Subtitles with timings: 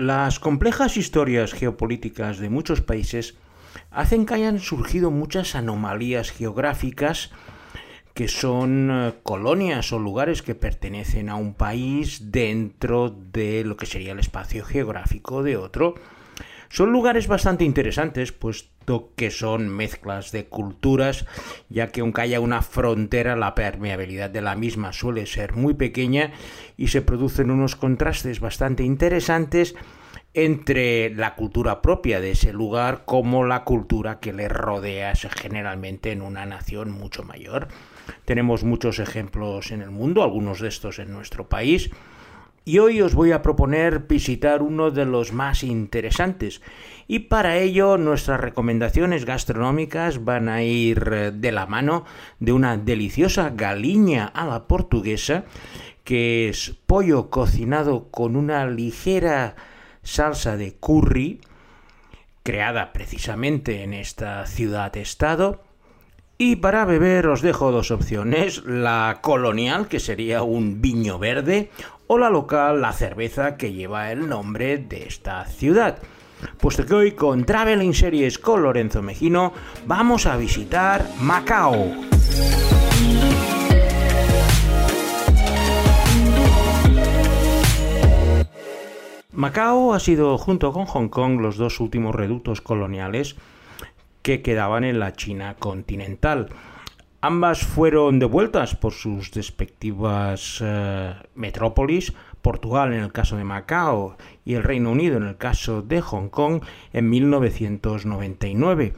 [0.00, 3.34] Las complejas historias geopolíticas de muchos países
[3.90, 7.32] hacen que hayan surgido muchas anomalías geográficas
[8.14, 13.84] que son eh, colonias o lugares que pertenecen a un país dentro de lo que
[13.84, 15.92] sería el espacio geográfico de otro.
[16.70, 18.70] Son lugares bastante interesantes, puesto
[19.14, 21.24] que son mezclas de culturas,
[21.68, 26.32] ya que aunque haya una frontera, la permeabilidad de la misma suele ser muy pequeña
[26.76, 29.76] y se producen unos contrastes bastante interesantes
[30.34, 36.22] entre la cultura propia de ese lugar como la cultura que le rodea generalmente en
[36.22, 37.68] una nación mucho mayor.
[38.24, 41.90] Tenemos muchos ejemplos en el mundo, algunos de estos en nuestro país,
[42.70, 46.62] y hoy os voy a proponer visitar uno de los más interesantes.
[47.08, 52.04] Y para ello nuestras recomendaciones gastronómicas van a ir eh, de la mano
[52.38, 55.46] de una deliciosa galiña a la portuguesa,
[56.04, 59.56] que es pollo cocinado con una ligera
[60.04, 61.40] salsa de curry,
[62.44, 65.64] creada precisamente en esta ciudad-estado.
[66.38, 71.68] Y para beber os dejo dos opciones, la colonial, que sería un viño verde,
[72.12, 75.98] o la local, la cerveza que lleva el nombre de esta ciudad.
[76.58, 79.52] Puesto que hoy con Traveling Series con Lorenzo Mejino
[79.86, 81.86] vamos a visitar Macao.
[89.30, 93.36] Macao ha sido, junto con Hong Kong, los dos últimos reductos coloniales
[94.22, 96.48] que quedaban en la China continental.
[97.22, 104.54] Ambas fueron devueltas por sus respectivas eh, metrópolis, Portugal en el caso de Macao y
[104.54, 106.62] el Reino Unido en el caso de Hong Kong
[106.94, 108.94] en 1999.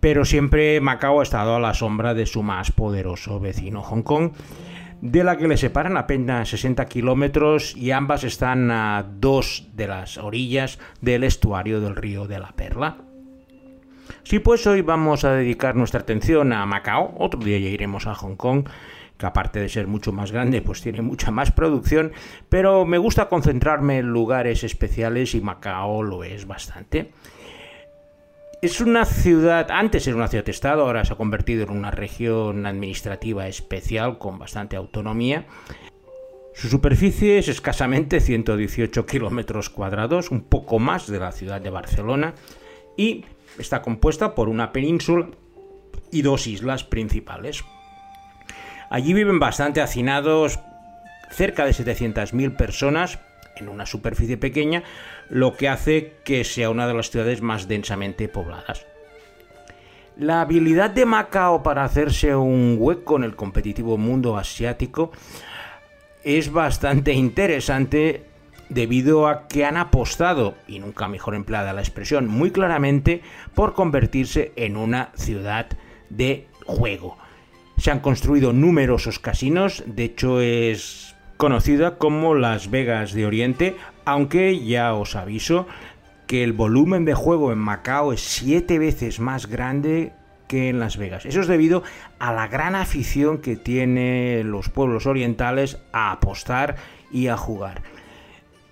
[0.00, 4.32] Pero siempre Macao ha estado a la sombra de su más poderoso vecino Hong Kong,
[5.00, 10.18] de la que le separan apenas 60 kilómetros y ambas están a dos de las
[10.18, 13.03] orillas del estuario del río de la Perla.
[14.22, 18.14] Sí, pues hoy vamos a dedicar nuestra atención a Macao, otro día ya iremos a
[18.14, 18.68] Hong Kong,
[19.18, 22.12] que aparte de ser mucho más grande, pues tiene mucha más producción,
[22.48, 27.12] pero me gusta concentrarme en lugares especiales y Macao lo es bastante.
[28.62, 33.46] Es una ciudad, antes era una ciudad-estado, ahora se ha convertido en una región administrativa
[33.46, 35.44] especial con bastante autonomía.
[36.54, 42.34] Su superficie es escasamente 118 kilómetros cuadrados, un poco más de la ciudad de Barcelona,
[42.96, 43.24] y
[43.58, 45.28] Está compuesta por una península
[46.10, 47.64] y dos islas principales.
[48.90, 50.60] Allí viven bastante hacinados
[51.30, 53.18] cerca de 700.000 personas
[53.56, 54.82] en una superficie pequeña,
[55.28, 58.86] lo que hace que sea una de las ciudades más densamente pobladas.
[60.16, 65.10] La habilidad de Macao para hacerse un hueco en el competitivo mundo asiático
[66.22, 68.24] es bastante interesante
[68.68, 73.22] debido a que han apostado, y nunca mejor empleada la expresión, muy claramente
[73.54, 75.66] por convertirse en una ciudad
[76.10, 77.16] de juego.
[77.78, 84.64] Se han construido numerosos casinos, de hecho es conocida como Las Vegas de Oriente, aunque
[84.64, 85.66] ya os aviso
[86.26, 90.12] que el volumen de juego en Macao es siete veces más grande
[90.48, 91.26] que en Las Vegas.
[91.26, 91.82] Eso es debido
[92.18, 96.76] a la gran afición que tienen los pueblos orientales a apostar
[97.10, 97.82] y a jugar.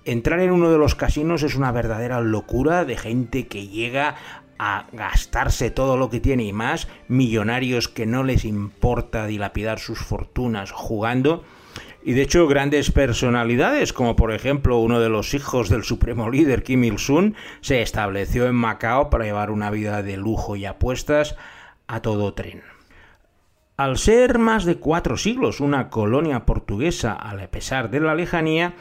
[0.04, 4.16] Entrar en uno de los casinos es una verdadera locura de gente que llega
[4.58, 9.98] a gastarse todo lo que tiene y más, millonarios que no les importa dilapidar sus
[9.98, 11.44] fortunas jugando.
[12.04, 16.64] Y de hecho grandes personalidades, como por ejemplo uno de los hijos del supremo líder
[16.64, 21.36] Kim Il-sung, se estableció en Macao para llevar una vida de lujo y apuestas
[21.86, 22.62] a todo tren.
[23.76, 28.74] Al ser más de cuatro siglos una colonia portuguesa, a pesar de la lejanía,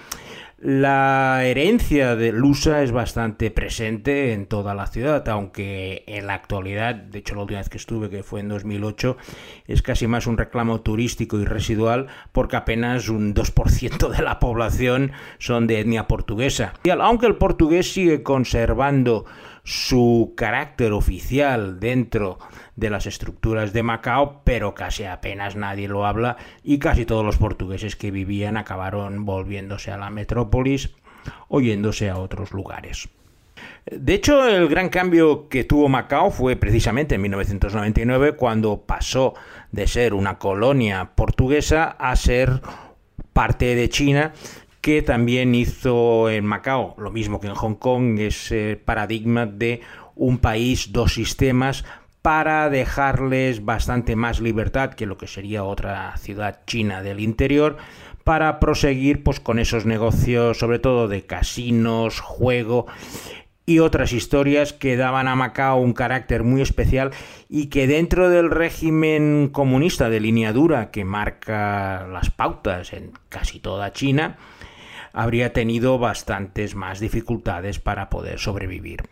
[0.61, 6.93] la herencia de Lusa es bastante presente en toda la ciudad, aunque en la actualidad,
[6.93, 9.17] de hecho la última vez que estuve, que fue en 2008,
[9.65, 15.13] es casi más un reclamo turístico y residual porque apenas un 2% de la población
[15.39, 16.73] son de etnia portuguesa.
[16.99, 19.25] Aunque el portugués sigue conservando
[19.63, 22.39] su carácter oficial dentro
[22.75, 27.37] de las estructuras de Macao, pero casi apenas nadie lo habla y casi todos los
[27.37, 30.91] portugueses que vivían acabaron volviéndose a la metrópolis
[31.47, 33.09] o yéndose a otros lugares.
[33.85, 39.33] De hecho, el gran cambio que tuvo Macao fue precisamente en 1999 cuando pasó
[39.71, 42.61] de ser una colonia portuguesa a ser
[43.33, 44.33] parte de China
[44.81, 46.95] que también hizo en Macao.
[46.97, 49.81] Lo mismo que en Hong Kong, ese paradigma de
[50.15, 51.85] un país, dos sistemas,
[52.21, 57.77] para dejarles bastante más libertad que lo que sería otra ciudad china del interior,
[58.23, 62.85] para proseguir pues, con esos negocios, sobre todo de casinos, juego
[63.65, 67.11] y otras historias que daban a Macao un carácter muy especial
[67.47, 73.59] y que dentro del régimen comunista de línea dura que marca las pautas en casi
[73.59, 74.37] toda China,
[75.13, 79.03] habría tenido bastantes más dificultades para poder sobrevivir.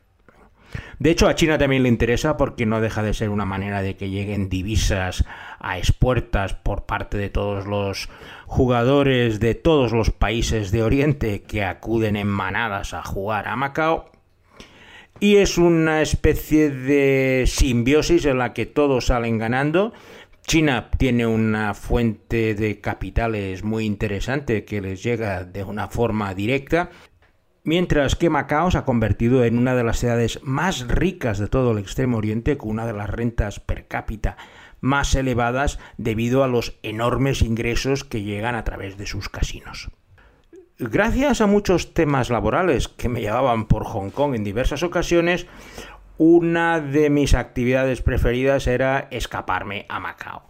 [1.00, 3.96] De hecho, a China también le interesa porque no deja de ser una manera de
[3.96, 5.26] que lleguen divisas
[5.60, 8.10] a expuertas por parte de todos los
[8.46, 14.12] jugadores de todos los países de Oriente que acuden en manadas a jugar a Macao.
[15.22, 19.92] Y es una especie de simbiosis en la que todos salen ganando.
[20.50, 26.90] China tiene una fuente de capitales muy interesante que les llega de una forma directa
[27.64, 31.74] mientras que Macao se ha convertido en una de las ciudades más ricas de todo
[31.74, 34.38] el Extremo Oriente, con una de las rentas per cápita
[34.82, 39.92] más elevadas debido a los enormes ingresos que llegan a través de sus casinos.
[40.80, 45.46] Gracias a muchos temas laborales que me llevaban por Hong Kong en diversas ocasiones,
[46.20, 50.44] una de mis actividades preferidas era escaparme a Macao.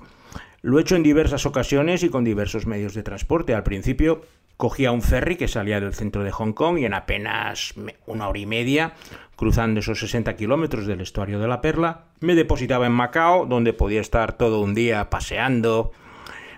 [0.64, 3.54] Lo he hecho en diversas ocasiones y con diversos medios de transporte.
[3.54, 4.24] Al principio
[4.58, 7.76] cogía un ferry que salía del centro de Hong Kong y en apenas
[8.08, 8.94] una hora y media,
[9.36, 14.02] cruzando esos 60 kilómetros del estuario de la Perla, me depositaba en Macao, donde podía
[14.02, 15.92] estar todo un día paseando,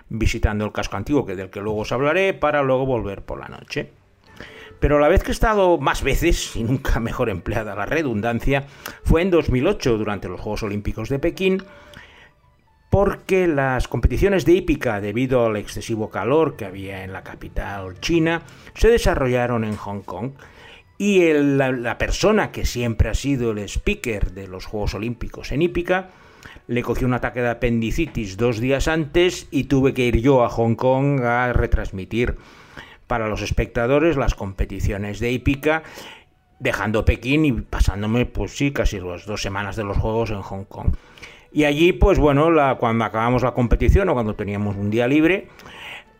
[0.08, 3.48] visitando el casco antiguo, que del que luego os hablaré, para luego volver por la
[3.48, 3.92] noche.
[4.82, 8.64] Pero la vez que he estado más veces, y nunca mejor empleada la redundancia,
[9.04, 11.62] fue en 2008, durante los Juegos Olímpicos de Pekín,
[12.90, 18.42] porque las competiciones de hípica, debido al excesivo calor que había en la capital china,
[18.74, 20.32] se desarrollaron en Hong Kong.
[20.98, 26.10] Y la, persona que siempre ha sido el speaker de los Juegos Olímpicos en hípica
[26.66, 30.48] le cogió un ataque de apendicitis dos días antes y tuve que ir yo a
[30.48, 32.36] Hong Kong a retransmitir
[33.06, 35.82] para los espectadores las competiciones de hípica
[36.62, 40.64] dejando Pekín y pasándome pues sí casi las dos semanas de los Juegos en Hong
[40.64, 40.94] Kong.
[41.52, 45.48] Y allí, pues bueno, cuando acabamos la competición o cuando teníamos un día libre,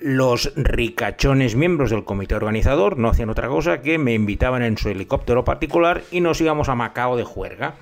[0.01, 4.89] los ricachones miembros del comité organizador no hacían otra cosa que me invitaban en su
[4.89, 7.77] helicóptero particular y nos íbamos a Macao de juerga.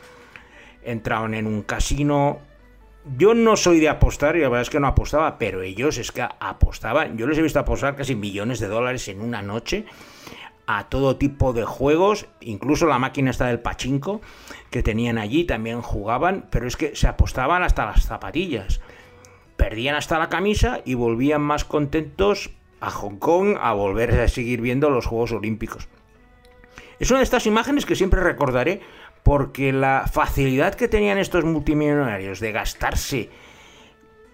[0.85, 2.41] Entraban en un casino.
[3.17, 6.12] Yo no soy de apostar y la verdad es que no apostaba, pero ellos es
[6.12, 7.17] que apostaban.
[7.17, 9.87] Yo les he visto apostar casi millones de dólares en una noche
[10.67, 14.20] a todo tipo de juegos, incluso la máquina está del pachinko
[14.70, 18.81] que tenían allí también jugaban, pero es que se apostaban hasta las zapatillas.
[19.56, 22.50] Perdían hasta la camisa y volvían más contentos
[22.81, 25.88] a Hong Kong a volver a seguir viendo los Juegos Olímpicos.
[27.00, 28.81] Es una de estas imágenes que siempre recordaré
[29.22, 33.31] porque la facilidad que tenían estos multimillonarios de gastarse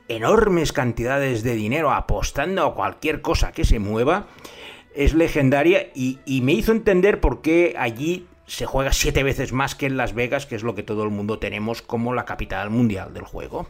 [0.09, 4.27] enormes cantidades de dinero apostando a cualquier cosa que se mueva
[4.95, 9.87] es legendaria y, me hizo entender por qué allí se juega siete veces más que
[9.87, 13.13] en Las Vegas, que es lo que todo el mundo tenemos como la capital mundial
[13.13, 13.67] del juego.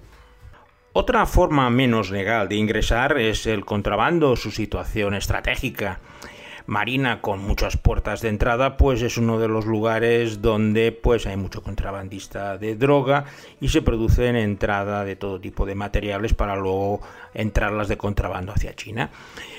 [0.92, 5.98] Otra forma menos legal de ingresar es el contrabando, su situación estratégica.
[6.66, 11.36] Marina con muchas puertas de entrada, pues es uno de los lugares donde pues hay
[11.36, 13.24] mucho contrabandista de droga
[13.60, 17.00] y se producen entrada de todo tipo de materiales para luego
[17.34, 19.10] entrarlas de contrabando hacia China.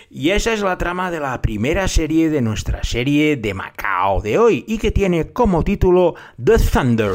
[0.09, 4.38] Y esa es la trama de la primera serie de nuestra serie de Macao de
[4.38, 7.11] hoy y que tiene como título The Thunder.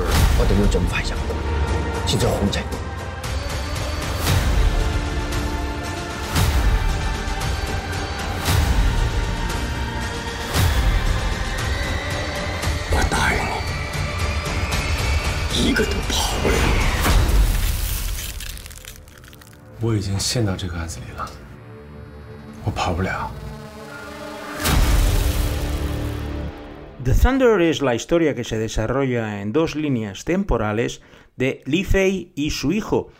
[27.04, 31.02] The Thunder es la historia que se desarrolla en dos líneas temporales
[31.36, 33.10] de Li Fei y su hijo,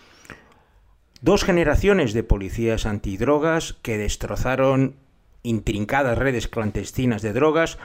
[1.20, 4.96] dos generaciones de policías antidrogas que destrozaron
[5.42, 7.78] intrincadas redes clandestinas de drogas,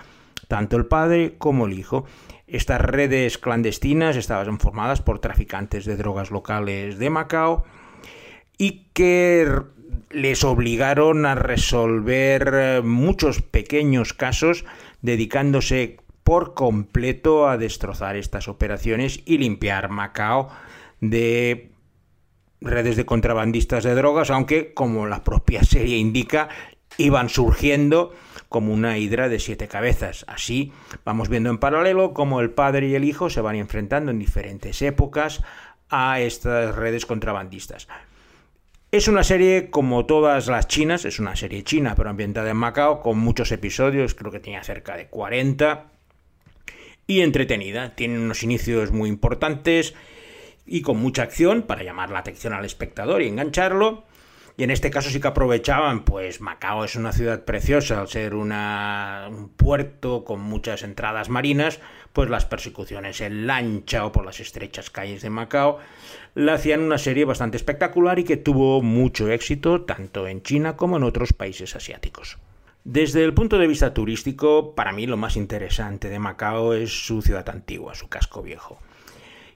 [0.48, 2.06] tanto el padre como el hijo.
[2.48, 7.66] Estas redes clandestinas estaban formadas por traficantes de drogas locales de Macao
[8.58, 9.48] y que
[10.10, 14.66] les obligaron a resolver eh, muchos pequeños casos
[15.02, 20.50] dedicándose por completo a destrozar estas operaciones y limpiar Macao
[21.00, 21.72] de
[22.60, 26.50] redes de contrabandistas de drogas, aunque como la propia serie indica,
[26.98, 28.14] iban surgiendo
[28.50, 30.26] como una hidra de siete cabezas.
[30.28, 30.72] Así
[31.06, 34.82] vamos viendo en paralelo cómo el padre y el hijo se van enfrentando en diferentes
[34.82, 35.44] épocas
[35.90, 37.88] a estas redes contrabandistas.
[38.92, 43.02] Es una serie como todas las chinas, es una serie china pero ambientada en Macao,
[43.02, 45.92] con muchos episodios, creo que tenía cerca de 40,
[47.08, 47.96] y entretenida.
[47.96, 49.96] Tiene unos inicios muy importantes
[50.66, 54.04] y con mucha acción para llamar la atención al espectador y engancharlo.
[54.60, 58.34] Y en este caso sí que aprovechaban, pues Macao es una ciudad preciosa, al ser
[58.34, 61.80] un puerto con muchas entradas marinas,
[62.12, 65.78] pues las persecuciones en lancha o por las estrechas calles de Macao
[66.34, 70.98] la hacían una serie bastante espectacular y que tuvo mucho éxito tanto en China como
[70.98, 72.40] en otros países asiáticos.
[72.84, 77.22] Desde el punto de vista turístico, para mí lo más interesante de Macao es su
[77.22, 78.80] ciudad antigua, su casco viejo.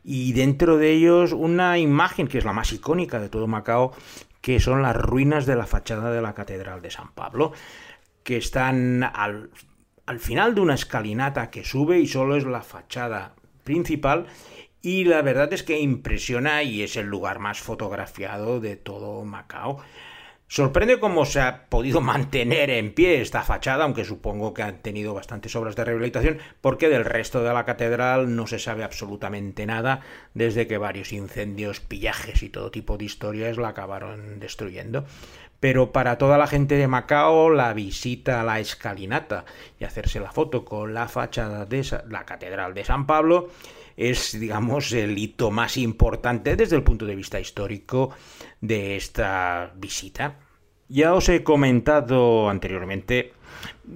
[0.04, 3.94] Y dentro de ellos una imagen que es la más icónica de todo Macao,
[4.42, 7.54] que son las ruinas de la fachada de la Catedral de San Pablo,
[8.24, 9.52] que están al,
[10.06, 14.28] al final de una escalinata que sube y solo es la fachada principal
[14.82, 19.78] y la verdad es que impresiona y es el lugar más fotografiado de todo Macao.
[20.52, 25.14] Sorprende cómo se ha podido mantener en pie esta fachada, aunque supongo que han tenido
[25.14, 30.02] bastantes obras de rehabilitación, porque del resto de la catedral no se sabe absolutamente nada
[30.34, 35.06] desde que varios incendios, pillajes y todo tipo de historias la acabaron destruyendo.
[35.62, 39.46] Pero para toda la gente de Macao, la visita a la escalinata
[39.80, 43.48] y hacerse la foto con la fachada de la catedral de San Pablo
[43.98, 48.12] es, digamos, el hito más importante desde el punto de vista histórico
[48.60, 50.40] de esta visita.
[50.88, 53.34] Ya os he comentado anteriormente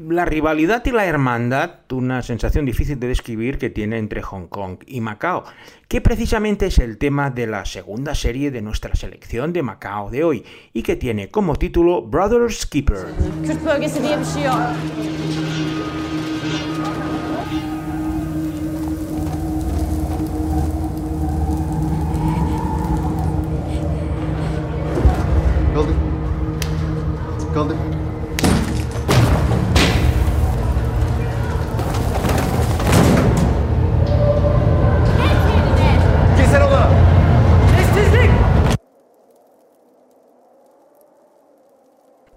[0.08, 4.80] la rivalidad y la hermandad, una sensación difícil de describir que tiene entre Hong Kong
[4.86, 5.44] y Macao,
[5.88, 10.24] que precisamente es el tema de la segunda serie de nuestra selección de Macao de
[10.24, 13.06] hoy y que tiene como título Brothers Keeper.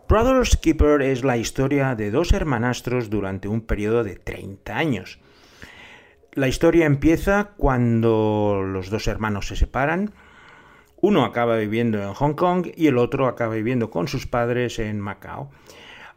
[0.09, 5.19] Brothers Keeper es la historia de dos hermanastros durante un periodo de 30 años.
[6.33, 10.13] La historia empieza cuando los dos hermanos se separan
[11.01, 15.01] uno acaba viviendo en Hong Kong y el otro acaba viviendo con sus padres en
[15.01, 15.51] Macao.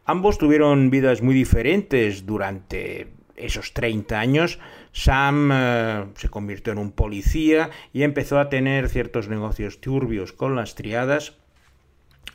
[0.04, 4.58] Ambos tuvieron vidas muy diferentes durante esos 30 años.
[4.92, 10.56] Sam eh, se convirtió en un policía y empezó a tener ciertos negocios turbios con
[10.56, 11.34] las triadas,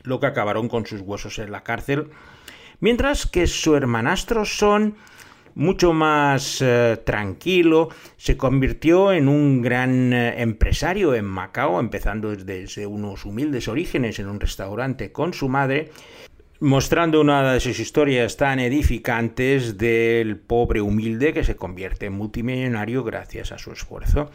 [0.04, 2.10] lo que acabaron con sus huesos en la cárcel.
[2.80, 4.96] Mientras que su hermanastro Son
[5.58, 12.86] mucho más eh, tranquilo, se convirtió en un gran eh, empresario en Macao, empezando desde
[12.86, 15.90] unos humildes orígenes en un restaurante con su madre,
[16.60, 23.04] mostrando una de sus historias tan edificantes del pobre humilde que se convierte en multimillonario
[23.04, 24.30] gracias a su esfuerzo.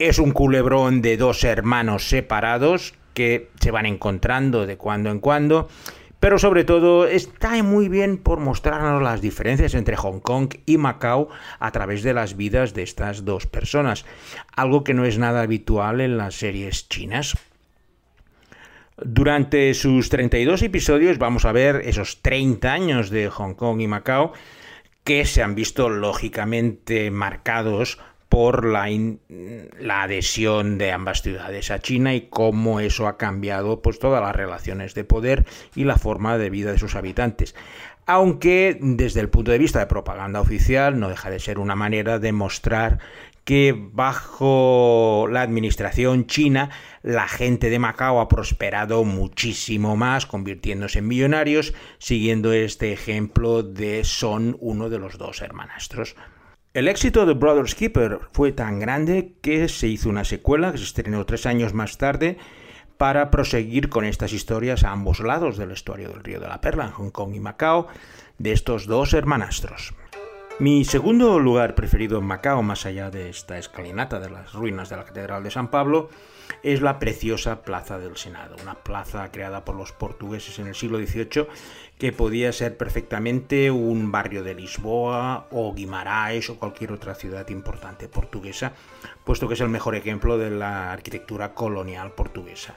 [0.00, 5.68] Es un culebrón de dos hermanos separados que se van encontrando de cuando en cuando
[6.20, 11.28] pero sobre todo está muy bien por mostrarnos las diferencias entre Hong Kong y Macao
[11.58, 14.04] a través de las vidas de estas dos personas,
[14.54, 17.36] algo que no es nada habitual en las series chinas.
[19.02, 24.34] Durante sus 32 episodios vamos a ver esos 30 años de Hong Kong y Macao
[25.04, 27.98] que se han visto lógicamente marcados
[28.30, 28.88] por la,
[29.80, 34.34] la, adhesión de ambas ciudades a China y cómo eso ha cambiado pues todas las
[34.34, 35.44] relaciones de poder
[35.74, 37.56] y la forma de vida de sus habitantes.
[38.06, 42.20] Aunque desde el punto de vista de propaganda oficial no deja de ser una manera
[42.20, 43.00] de mostrar
[43.44, 46.70] que bajo la administración china
[47.02, 54.04] la gente de Macao ha prosperado muchísimo más, convirtiéndose en millonarios, siguiendo este ejemplo de
[54.04, 56.14] Son, uno de los dos hermanastros.
[56.72, 60.84] El éxito de Brothers Keeper fue tan grande que se hizo una secuela que se
[60.84, 62.38] estrenó tres años más tarde
[62.96, 66.84] para proseguir con estas historias a ambos lados del estuario del Río de la Perla,
[66.84, 67.88] en Hong Kong y Macao,
[68.38, 69.94] de estos dos hermanastros.
[70.60, 74.96] Mi segundo lugar preferido en Macao, más allá de esta escalinata de las ruinas de
[74.96, 76.08] la Catedral de San Pablo,
[76.62, 80.98] es la preciosa Plaza del Senado, una plaza creada por los portugueses en el siglo
[80.98, 81.46] XVIII
[82.00, 88.08] que podía ser perfectamente un barrio de Lisboa o Guimarães o cualquier otra ciudad importante
[88.08, 88.72] portuguesa,
[89.22, 92.74] puesto que es el mejor ejemplo de la arquitectura colonial portuguesa.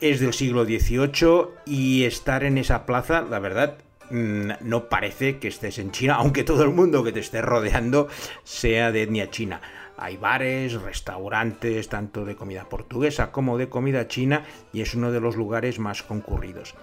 [0.00, 3.78] Es del siglo XVIII y estar en esa plaza, la verdad,
[4.10, 8.08] mm, no parece que estés en China, aunque todo el mundo que te esté rodeando
[8.42, 9.60] sea de etnia china.
[9.98, 15.20] Hay bares, restaurantes, tanto de comida portuguesa como de comida china, y es uno de
[15.20, 16.74] los lugares más concurridos.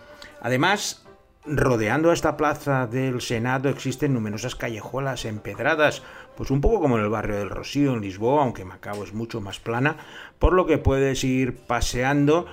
[0.41, 1.05] Además,
[1.45, 6.01] rodeando esta plaza del Senado existen numerosas callejuelas empedradas,
[6.35, 9.41] pues un poco como en el barrio del Rocío en Lisboa, aunque Macao es mucho
[9.41, 9.97] más plana,
[10.39, 12.47] por lo que puedes ir paseando.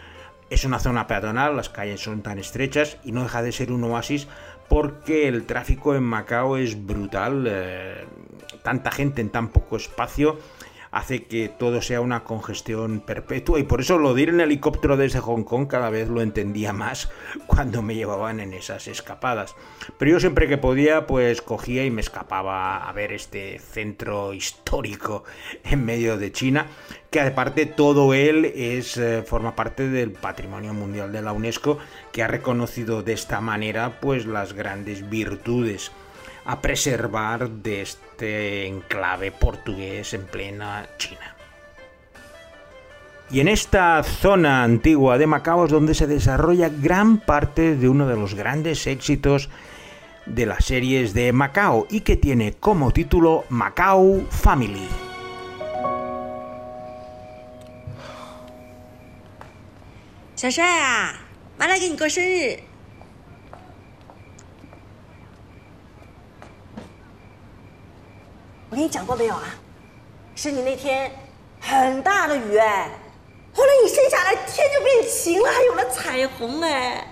[0.51, 3.85] Es una zona peatonal, las calles son tan estrechas y no deja de ser un
[3.85, 4.29] oasis
[4.69, 7.47] porque el tráfico en Macao es brutal.
[7.49, 8.05] Eh,
[8.63, 10.39] tanta gente en tan poco espacio
[10.93, 14.97] hace que todo sea una congestión perpetua y por eso lo de ir en helicóptero
[14.97, 17.11] desde Hong Kong cada vez lo entendía más
[17.47, 19.57] cuando me llevaban en esas escapadas.
[19.99, 25.25] Pero yo siempre que podía pues cogía y me escapaba a ver este centro histórico
[25.65, 26.67] en medio de China
[27.11, 31.79] que aparte todo él es eh, forma parte del patrimonio mundial de la UNESCO
[32.13, 35.93] que ha reconocido de esta manera pues las grandes virtudes
[36.45, 41.37] a preservar de este enclave portugués en plena China.
[43.31, 48.07] Y en esta zona antigua de Macao es donde se desarrolla gran parte de uno
[48.07, 49.49] de los grandes éxitos
[50.27, 54.87] de las series de Macao y que tiene como título Macao Family.
[68.73, 69.45] 我跟你讲过没有啊？
[70.35, 71.13] 是你那天
[71.61, 72.89] 很大的雨哎，
[73.55, 77.07] 后来你生下来天就变晴了，还有了彩虹哎。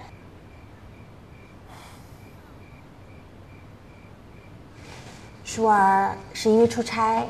[5.45, 7.26] 舒儿是因为出差，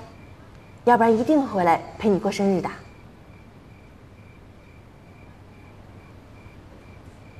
[0.84, 2.70] 要不然一定会回来陪你过生日的。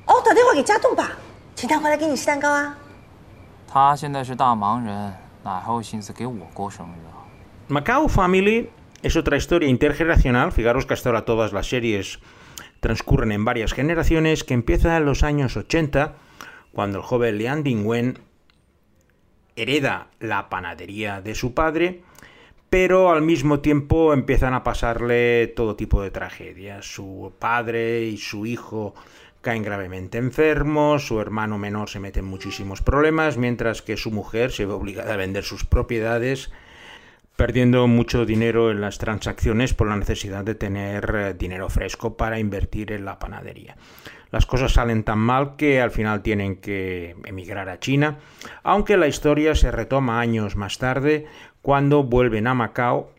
[0.07, 1.11] 哦，打电话给家栋吧，
[1.55, 2.77] 请他回来给你吃蛋糕啊。
[3.65, 5.13] 他现在是大忙人。
[7.67, 8.69] Macao Family
[9.01, 10.51] es otra historia intergeneracional.
[10.51, 12.19] Fijaros que hasta ahora todas las series
[12.79, 16.15] transcurren en varias generaciones, que empieza en los años 80,
[16.73, 18.19] cuando el joven Lian Dingwen
[19.55, 22.01] hereda la panadería de su padre,
[22.69, 26.85] pero al mismo tiempo empiezan a pasarle todo tipo de tragedias.
[26.85, 28.95] Su padre y su hijo
[29.41, 34.51] caen gravemente enfermos, su hermano menor se mete en muchísimos problemas, mientras que su mujer
[34.51, 36.51] se ve obligada a vender sus propiedades,
[37.35, 42.39] perdiendo mucho dinero en las transacciones por la necesidad de tener eh, dinero fresco para
[42.39, 43.77] invertir en la panadería.
[44.29, 48.19] Las cosas salen tan mal que al final tienen que emigrar a China,
[48.63, 51.25] aunque la historia se retoma años más tarde
[51.61, 53.11] cuando vuelven a Macao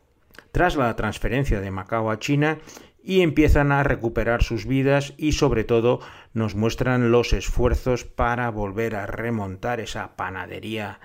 [0.53, 2.59] tras la transferencia de Macao a China
[3.03, 6.01] y empiezan a recuperar sus vidas y sobre todo
[6.33, 11.01] nos muestran los esfuerzos para volver a remontar esa panadería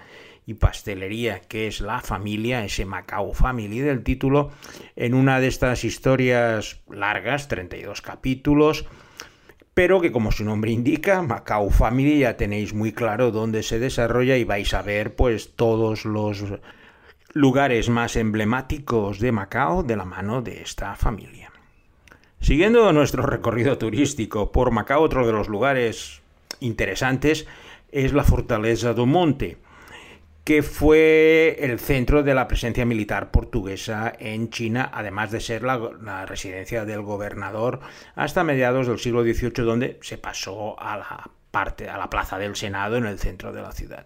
[0.46, 4.52] y pastelería que es la familia, ese Macao Family del título,
[4.96, 8.86] en una de estas historias largas, 32 capítulos,
[9.74, 14.38] pero que como su nombre indica, Macao Family ya tenéis muy claro dónde se desarrolla
[14.38, 16.46] y vais a ver pues todos los
[17.34, 21.52] lugares más emblemáticos de Macao de la mano de esta familia.
[22.40, 26.22] Siguiendo nuestro recorrido turístico por Macao, otro de los lugares
[26.60, 27.48] interesantes
[27.92, 29.58] es la fortaleza do Monte,
[30.44, 35.78] que fue el centro de la presencia militar portuguesa en China, además de ser la,
[36.02, 37.82] la, residencia del gobernador
[38.16, 42.56] hasta mediados del siglo XVIII, donde se pasó a la parte, a la plaza del
[42.56, 44.06] Senado en el centro de la ciudad.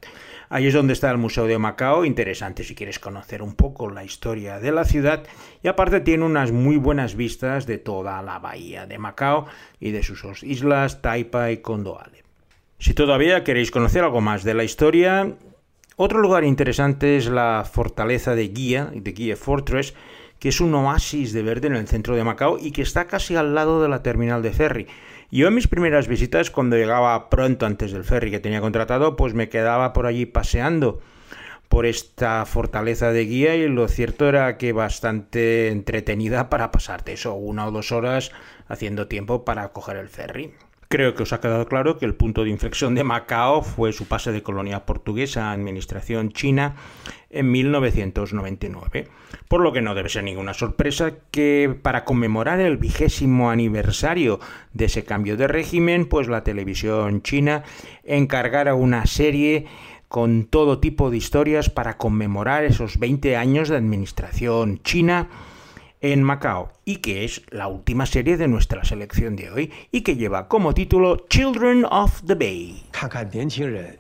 [0.50, 4.04] Ahí es donde está el Museo de Macao, interesante si quieres conocer un poco la
[4.04, 5.24] historia de la ciudad
[5.64, 9.46] y aparte tiene unas muy buenas vistas de toda la bahía de Macao
[9.80, 12.24] y de sus islas Taipa y Condoale.
[12.80, 15.36] Si todavía queréis conocer algo más de la historia,
[15.98, 19.94] otro lugar interesante es la fortaleza de Guía, de Guía Fortress,
[20.40, 23.36] que es un oasis de verde en el centro de Macao y que está casi
[23.36, 24.88] al lado de la terminal de ferry.
[25.34, 29.48] Yo mis primeras visitas, cuando llegaba pronto antes del ferry que tenía contratado, pues me
[29.48, 31.00] quedaba por allí paseando
[31.70, 37.34] por esta fortaleza de guía y lo cierto era que bastante entretenida para pasarte eso,
[37.34, 38.34] una o dos horas
[38.67, 40.52] haciendo tiempo para coger el ferry.
[40.92, 44.10] Creo que os ha quedado claro que el punto de inflexión de Macao fue su
[44.10, 46.76] pase de colonia portuguesa a administración china
[47.30, 49.08] en 1999,
[49.48, 54.42] por lo que no debe ser ninguna sorpresa que para conmemorar el vigésimo aniversario
[54.74, 57.64] de ese cambio de régimen, pues la televisión china
[58.04, 59.68] encargara una serie
[60.10, 65.30] con todo tipo de historias para conmemorar esos 20 años de administración china
[66.01, 70.17] en Macao y que es la última serie de nuestra selección de hoy y que
[70.17, 72.83] lleva como título Children of the Bay.
[72.93, 73.99] 看看年轻人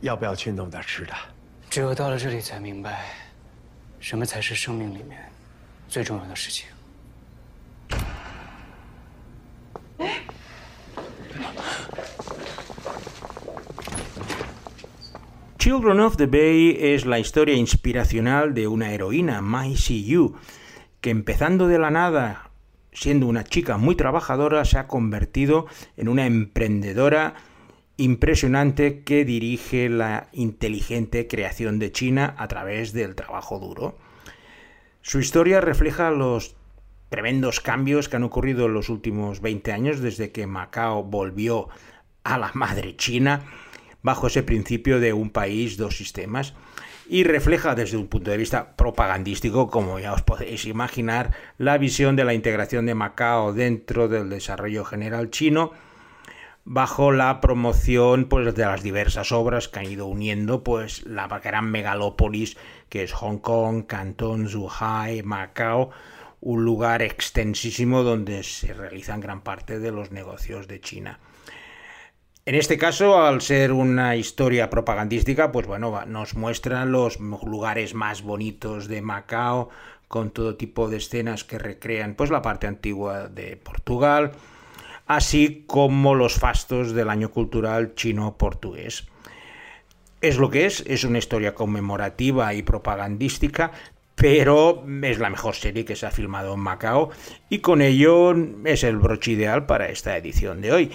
[0.00, 1.12] 要不要去弄点吃的。
[1.70, 3.04] 只有到了这里才明白，
[4.00, 5.30] 什么才是生命里面
[5.88, 6.66] 最重要的事情。
[15.58, 20.34] Children of the Bay es la historia inspiracional de una heroína, Mai Si Yu,
[21.03, 22.49] que empezando de la nada,
[22.93, 27.33] siendo una chica muy trabajadora, se ha convertido en una emprendedora
[27.97, 33.97] impresionante que dirige la inteligente creación de China a través del trabajo duro.
[35.01, 36.55] Su historia refleja los
[37.09, 41.67] tremendos cambios que han ocurrido en los últimos 20 años desde que Macao volvió
[42.23, 43.43] a la madre China
[44.03, 46.53] bajo ese principio de un país, dos sistemas,
[47.07, 52.15] y refleja desde un punto de vista propagandístico, como ya os podéis imaginar, la visión
[52.15, 55.71] de la integración de Macao dentro del desarrollo general chino,
[56.65, 61.69] bajo la promoción pues, de las diversas obras que han ido uniendo pues, la gran
[61.69, 62.57] megalópolis
[62.89, 65.89] que es Hong Kong, Cantón, Zhuhai, Macao,
[66.41, 71.19] un lugar extensísimo donde se realizan gran parte de los negocios de China.
[72.45, 78.21] En este caso, al ser una historia propagandística, pues bueno, nos muestra los lugares más
[78.21, 79.69] bonitos de Macao,
[80.09, 84.33] con todo tipo de escenas que recrean pues la parte antigua de Portugal,
[85.07, 89.07] así como los fastos del año cultural chino-portugués.
[90.19, 93.71] Es lo que es, es una historia conmemorativa y propagandística,
[94.15, 97.09] pero es la mejor serie que se ha filmado en Macao
[97.49, 100.91] y con ello es el broche ideal para esta edición de hoy.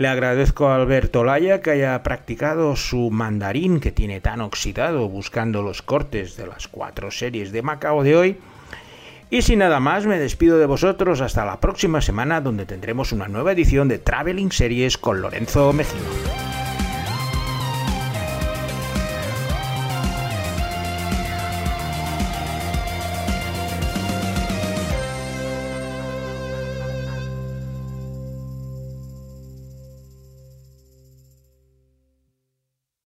[0.00, 5.60] Le agradezco a Alberto Laya que haya practicado su mandarín que tiene tan oxidado buscando
[5.60, 8.38] los cortes de las cuatro series de Macao de hoy.
[9.28, 13.28] Y sin nada más, me despido de vosotros hasta la próxima semana donde tendremos una
[13.28, 16.49] nueva edición de Traveling Series con Lorenzo Mejino.